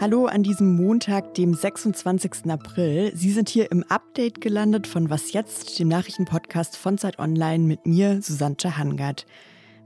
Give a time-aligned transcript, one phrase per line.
[0.00, 2.48] Hallo an diesem Montag, dem 26.
[2.48, 3.10] April.
[3.16, 7.86] Sie sind hier im Update gelandet von Was jetzt, dem Nachrichtenpodcast von Zeit Online mit
[7.86, 9.26] mir, Susanne Hangard.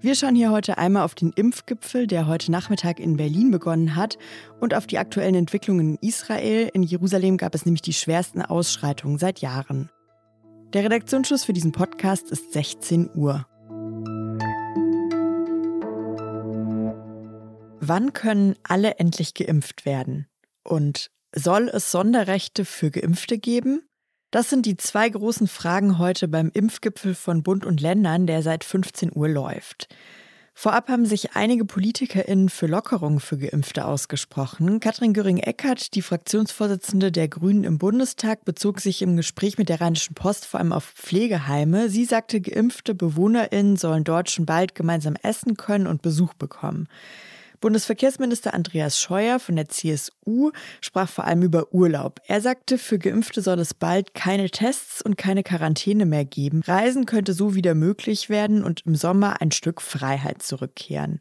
[0.02, 4.18] Wir schauen hier heute einmal auf den Impfgipfel, der heute Nachmittag in Berlin begonnen hat,
[4.60, 6.68] und auf die aktuellen Entwicklungen in Israel.
[6.74, 9.88] In Jerusalem gab es nämlich die schwersten Ausschreitungen seit Jahren.
[10.74, 13.46] Der Redaktionsschluss für diesen Podcast ist 16 Uhr.
[17.84, 20.28] Wann können alle endlich geimpft werden?
[20.62, 23.82] Und soll es Sonderrechte für Geimpfte geben?
[24.30, 28.62] Das sind die zwei großen Fragen heute beim Impfgipfel von Bund und Ländern, der seit
[28.62, 29.88] 15 Uhr läuft.
[30.54, 34.78] Vorab haben sich einige PolitikerInnen für Lockerungen für Geimpfte ausgesprochen.
[34.78, 40.14] Katrin Göring-Eckardt, die Fraktionsvorsitzende der Grünen im Bundestag, bezog sich im Gespräch mit der Rheinischen
[40.14, 41.88] Post vor allem auf Pflegeheime.
[41.88, 46.86] Sie sagte, geimpfte BewohnerInnen sollen dort schon bald gemeinsam essen können und Besuch bekommen.
[47.62, 50.50] Bundesverkehrsminister Andreas Scheuer von der CSU
[50.82, 52.20] sprach vor allem über Urlaub.
[52.26, 56.60] Er sagte, für Geimpfte soll es bald keine Tests und keine Quarantäne mehr geben.
[56.66, 61.20] Reisen könnte so wieder möglich werden und im Sommer ein Stück Freiheit zurückkehren.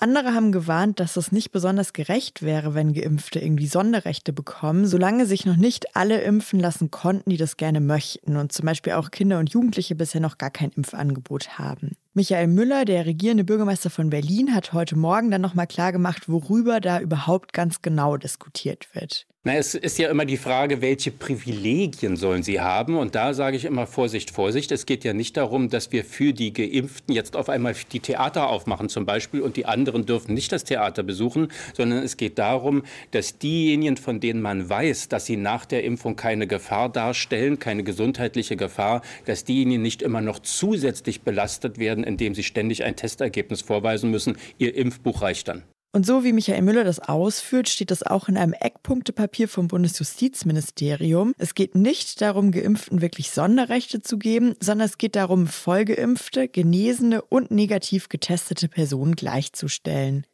[0.00, 5.26] Andere haben gewarnt, dass es nicht besonders gerecht wäre, wenn Geimpfte irgendwie Sonderrechte bekommen, solange
[5.26, 9.10] sich noch nicht alle impfen lassen konnten, die das gerne möchten und zum Beispiel auch
[9.10, 11.96] Kinder und Jugendliche bisher noch gar kein Impfangebot haben.
[12.14, 17.00] Michael Müller, der regierende Bürgermeister von Berlin, hat heute Morgen dann nochmal klargemacht, worüber da
[17.00, 19.26] überhaupt ganz genau diskutiert wird.
[19.44, 22.98] Na, es ist ja immer die Frage, welche Privilegien sollen sie haben?
[22.98, 24.72] Und da sage ich immer Vorsicht, Vorsicht.
[24.72, 28.48] Es geht ja nicht darum, dass wir für die Geimpften jetzt auf einmal die Theater
[28.48, 32.82] aufmachen zum Beispiel und die anderen dürfen nicht das Theater besuchen, sondern es geht darum,
[33.12, 37.84] dass diejenigen, von denen man weiß, dass sie nach der Impfung keine Gefahr darstellen, keine
[37.84, 43.60] gesundheitliche Gefahr, dass diejenigen nicht immer noch zusätzlich belastet werden, indem sie ständig ein Testergebnis
[43.60, 44.36] vorweisen müssen.
[44.56, 45.62] Ihr Impfbuch reicht dann.
[45.92, 51.32] Und so wie Michael Müller das ausführt, steht das auch in einem Eckpunktepapier vom Bundesjustizministerium.
[51.38, 57.22] Es geht nicht darum, Geimpften wirklich Sonderrechte zu geben, sondern es geht darum, vollgeimpfte, genesene
[57.22, 60.26] und negativ getestete Personen gleichzustellen.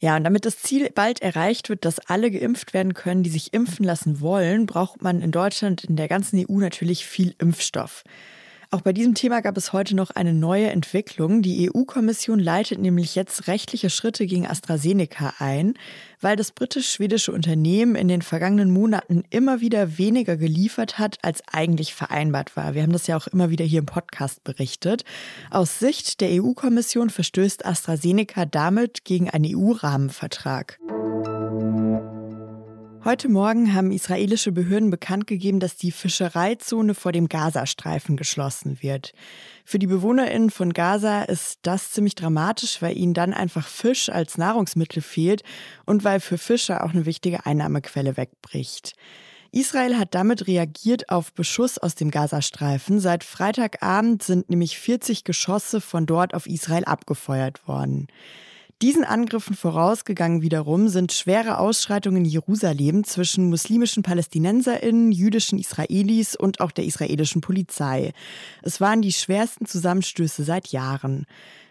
[0.00, 3.52] Ja, und damit das Ziel bald erreicht wird, dass alle geimpft werden können, die sich
[3.52, 8.04] impfen lassen wollen, braucht man in Deutschland, in der ganzen EU natürlich viel Impfstoff.
[8.70, 11.40] Auch bei diesem Thema gab es heute noch eine neue Entwicklung.
[11.40, 15.72] Die EU-Kommission leitet nämlich jetzt rechtliche Schritte gegen AstraZeneca ein,
[16.20, 21.94] weil das britisch-schwedische Unternehmen in den vergangenen Monaten immer wieder weniger geliefert hat, als eigentlich
[21.94, 22.74] vereinbart war.
[22.74, 25.02] Wir haben das ja auch immer wieder hier im Podcast berichtet.
[25.50, 30.78] Aus Sicht der EU-Kommission verstößt AstraZeneca damit gegen einen EU-Rahmenvertrag.
[33.04, 39.12] Heute Morgen haben israelische Behörden bekannt gegeben, dass die Fischereizone vor dem Gazastreifen geschlossen wird.
[39.64, 44.36] Für die BewohnerInnen von Gaza ist das ziemlich dramatisch, weil ihnen dann einfach Fisch als
[44.36, 45.44] Nahrungsmittel fehlt
[45.86, 48.94] und weil für Fischer auch eine wichtige Einnahmequelle wegbricht.
[49.52, 52.98] Israel hat damit reagiert auf Beschuss aus dem Gazastreifen.
[52.98, 58.08] Seit Freitagabend sind nämlich 40 Geschosse von dort auf Israel abgefeuert worden.
[58.80, 66.60] Diesen Angriffen vorausgegangen wiederum sind schwere Ausschreitungen in Jerusalem zwischen muslimischen Palästinenserinnen, jüdischen Israelis und
[66.60, 68.12] auch der israelischen Polizei.
[68.62, 71.26] Es waren die schwersten Zusammenstöße seit Jahren.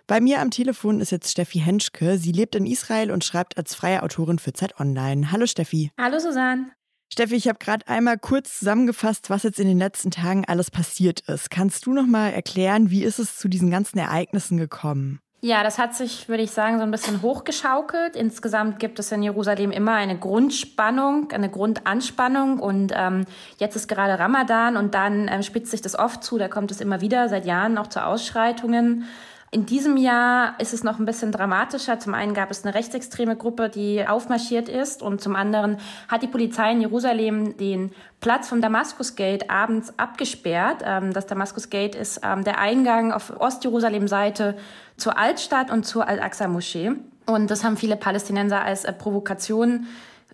[0.06, 2.18] Bei mir am Telefon ist jetzt Steffi Henschke.
[2.18, 5.32] Sie lebt in Israel und schreibt als freie Autorin für Zeit Online.
[5.32, 5.92] Hallo Steffi.
[5.98, 6.72] Hallo Susanne.
[7.10, 11.22] Steffi, ich habe gerade einmal kurz zusammengefasst, was jetzt in den letzten Tagen alles passiert
[11.22, 11.52] ist.
[11.52, 15.22] Kannst du noch mal erklären, wie ist es zu diesen ganzen Ereignissen gekommen?
[15.40, 18.16] Ja, das hat sich, würde ich sagen, so ein bisschen hochgeschaukelt.
[18.16, 22.58] Insgesamt gibt es in Jerusalem immer eine Grundspannung, eine Grundanspannung.
[22.58, 23.26] Und ähm,
[23.60, 26.40] jetzt ist gerade Ramadan und dann ähm, spitzt sich das oft zu.
[26.40, 29.06] Da kommt es immer wieder seit Jahren auch zu Ausschreitungen.
[29.50, 32.00] In diesem Jahr ist es noch ein bisschen dramatischer.
[32.00, 35.78] Zum einen gab es eine rechtsextreme Gruppe, die aufmarschiert ist und zum anderen
[36.10, 40.84] hat die Polizei in Jerusalem den Platz vom Damaskus Gate abends abgesperrt.
[40.86, 44.58] Ähm, das Damaskus Gate ist ähm, der Eingang auf Ostjerusalem-Seite
[44.98, 46.92] zur Altstadt und zur Al-Aqsa-Moschee.
[47.26, 49.88] Und das haben viele Palästinenser als äh, Provokation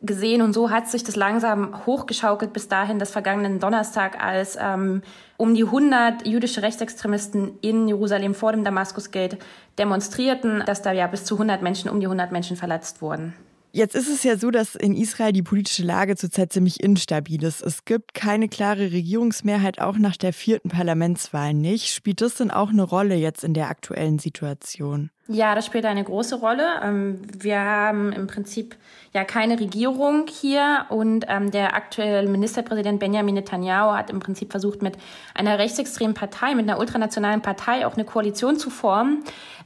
[0.03, 5.01] gesehen und so hat sich das langsam hochgeschaukelt bis dahin, dass vergangenen Donnerstag, als ähm,
[5.37, 9.37] um die 100 jüdische Rechtsextremisten in Jerusalem vor dem Damaskusgate
[9.79, 13.33] demonstrierten, dass da ja bis zu 100 Menschen, um die 100 Menschen verletzt wurden.
[13.75, 17.61] Jetzt ist es ja so, dass in Israel die politische Lage zurzeit ziemlich instabil ist.
[17.61, 21.91] Es gibt keine klare Regierungsmehrheit, auch nach der vierten Parlamentswahl nicht.
[21.91, 25.09] Spielt das denn auch eine Rolle jetzt in der aktuellen Situation?
[25.29, 26.81] Ja, das spielt eine große Rolle.
[26.83, 28.75] Ähm, wir haben im Prinzip
[29.13, 34.81] ja keine Regierung hier und ähm, der aktuelle Ministerpräsident Benjamin Netanyahu hat im Prinzip versucht,
[34.81, 34.97] mit
[35.33, 39.23] einer rechtsextremen Partei, mit einer ultranationalen Partei auch eine Koalition zu formen.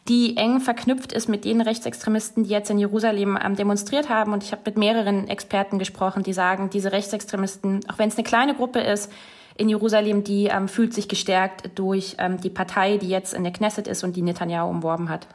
[0.08, 4.34] die eng verknüpft ist mit den Rechtsextremisten, die jetzt in Jerusalem ähm, demonstriert haben.
[4.34, 8.24] Und ich habe mit mehreren Experten gesprochen, die sagen, diese Rechtsextremisten, auch wenn es eine
[8.24, 9.12] kleine Gruppe ist,
[9.58, 14.04] in Jerusalem, die fühlt sich gestärkt durch die Partei, die jetzt in der Knesset ist
[14.04, 15.28] und die Netanyahu umworben hat.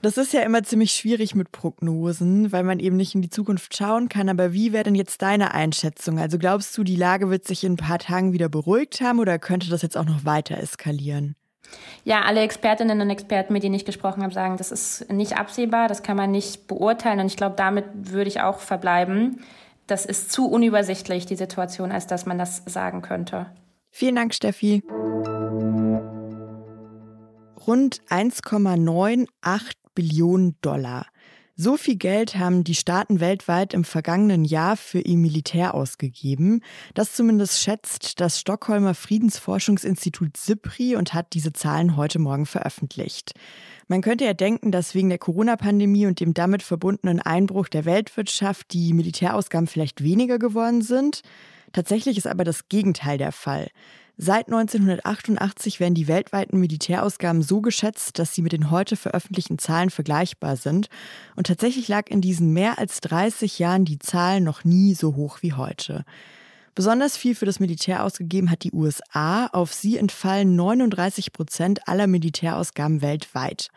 [0.00, 3.76] Das ist ja immer ziemlich schwierig mit Prognosen, weil man eben nicht in die Zukunft
[3.76, 4.28] schauen kann.
[4.28, 6.20] Aber wie wäre denn jetzt deine Einschätzung?
[6.20, 9.40] Also glaubst du, die Lage wird sich in ein paar Tagen wieder beruhigt haben oder
[9.40, 11.34] könnte das jetzt auch noch weiter eskalieren?
[12.04, 15.88] Ja, alle Expertinnen und Experten, mit denen ich gesprochen habe, sagen, das ist nicht absehbar,
[15.88, 17.18] das kann man nicht beurteilen.
[17.18, 19.40] Und ich glaube, damit würde ich auch verbleiben.
[19.88, 23.46] Das ist zu unübersichtlich, die Situation, als dass man das sagen könnte.
[23.90, 24.84] Vielen Dank, Steffi.
[27.66, 31.06] Rund 1,98 Billionen Dollar.
[31.56, 36.62] So viel Geld haben die Staaten weltweit im vergangenen Jahr für ihr Militär ausgegeben.
[36.94, 43.32] Das zumindest schätzt das Stockholmer Friedensforschungsinstitut SIPRI und hat diese Zahlen heute Morgen veröffentlicht.
[43.88, 48.72] Man könnte ja denken, dass wegen der Corona-Pandemie und dem damit verbundenen Einbruch der Weltwirtschaft
[48.72, 51.22] die Militärausgaben vielleicht weniger geworden sind.
[51.72, 53.66] Tatsächlich ist aber das Gegenteil der Fall.
[54.20, 59.90] Seit 1988 werden die weltweiten Militärausgaben so geschätzt, dass sie mit den heute veröffentlichten Zahlen
[59.90, 60.88] vergleichbar sind.
[61.36, 65.38] Und tatsächlich lag in diesen mehr als 30 Jahren die Zahl noch nie so hoch
[65.42, 66.04] wie heute.
[66.78, 69.48] Besonders viel für das Militär ausgegeben hat die USA.
[69.48, 73.70] Auf sie entfallen 39 Prozent aller Militärausgaben weltweit.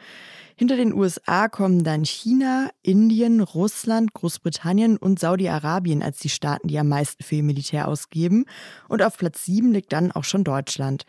[0.56, 6.77] Hinter den USA kommen dann China, Indien, Russland, Großbritannien und Saudi-Arabien als die Staaten, die
[6.77, 8.45] am meisten für ihr Militär ausgeben.
[8.88, 11.06] Und auf Platz 7 liegt dann auch schon Deutschland.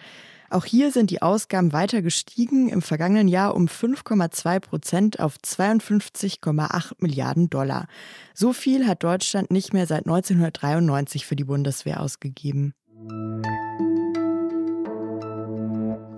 [0.53, 6.93] Auch hier sind die Ausgaben weiter gestiegen, im vergangenen Jahr um 5,2 Prozent auf 52,8
[6.99, 7.87] Milliarden Dollar.
[8.35, 12.75] So viel hat Deutschland nicht mehr seit 1993 für die Bundeswehr ausgegeben.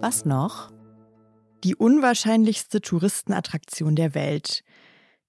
[0.01, 0.75] Was noch?
[1.65, 4.63] die unwahrscheinlichste Touristenattraktion der Welt.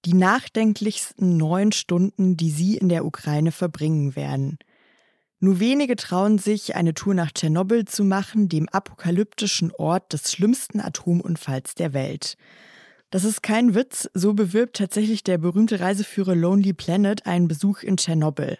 [0.04, 4.58] Die nachdenklichsten neun Stunden, die Sie in der Ukraine verbringen werden.
[5.38, 10.80] Nur wenige trauen sich, eine Tour nach Tschernobyl zu machen, dem apokalyptischen Ort des schlimmsten
[10.80, 12.36] Atomunfalls der Welt.
[13.10, 17.98] Das ist kein Witz, so bewirbt tatsächlich der berühmte Reiseführer Lonely Planet einen Besuch in
[17.98, 18.58] Tschernobyl.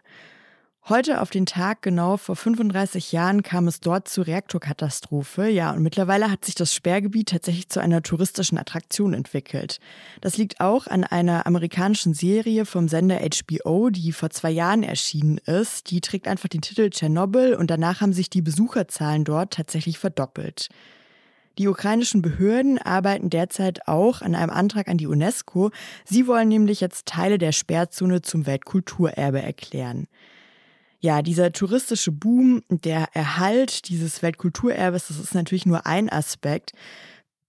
[0.89, 5.49] Heute auf den Tag genau vor 35 Jahren kam es dort zur Reaktorkatastrophe.
[5.49, 9.81] Ja, und mittlerweile hat sich das Sperrgebiet tatsächlich zu einer touristischen Attraktion entwickelt.
[10.21, 15.39] Das liegt auch an einer amerikanischen Serie vom Sender HBO, die vor zwei Jahren erschienen
[15.39, 15.91] ist.
[15.91, 20.69] Die trägt einfach den Titel Tschernobyl und danach haben sich die Besucherzahlen dort tatsächlich verdoppelt.
[21.59, 25.73] Die ukrainischen Behörden arbeiten derzeit auch an einem Antrag an die UNESCO.
[26.05, 30.07] Sie wollen nämlich jetzt Teile der Sperrzone zum Weltkulturerbe erklären
[31.07, 36.73] ja, dieser touristische Boom, der Erhalt dieses Weltkulturerbes, das ist natürlich nur ein Aspekt.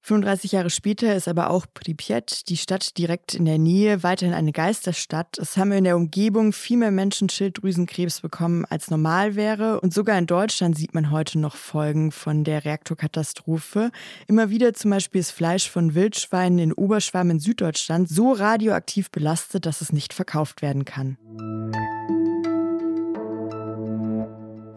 [0.04, 4.52] 35 Jahre später ist aber auch Pripyat, die Stadt direkt in der Nähe, weiterhin eine
[4.52, 5.40] Geisterstadt.
[5.40, 9.82] Es haben in der Umgebung viel mehr Menschen Schilddrüsenkrebs bekommen, als normal wäre.
[9.82, 13.90] Und sogar in Deutschland sieht man heute noch Folgen von der Reaktorkatastrophe.
[14.28, 19.66] Immer wieder zum Beispiel ist Fleisch von Wildschweinen in Oberschwamm in Süddeutschland so radioaktiv belastet,
[19.66, 21.18] dass es nicht verkauft werden kann.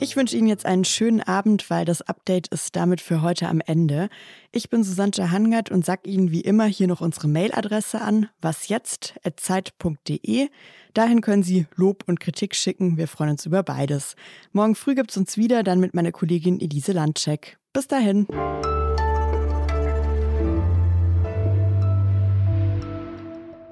[0.02, 3.60] Ich wünsche Ihnen jetzt einen schönen Abend, weil das Update ist damit für heute am
[3.60, 4.08] Ende.
[4.50, 10.48] Ich bin Susanne Hangert und sage Ihnen wie immer hier noch unsere Mailadresse an, wasjetzt.zeit.de.
[10.94, 12.96] Dahin können Sie Lob und Kritik schicken.
[12.96, 14.16] Wir freuen uns über beides.
[14.52, 17.58] Morgen früh gibt es uns wieder, dann mit meiner Kollegin Elise Landcheck.
[17.74, 18.26] Bis dahin.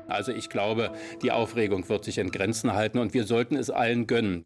[0.08, 0.90] Also ich glaube,
[1.22, 4.36] die Aufregung wird sich in Grenzen halten und wir sollten es allen gönnen.